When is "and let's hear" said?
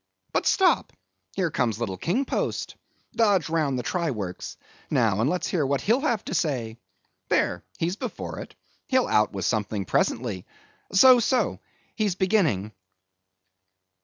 5.21-5.63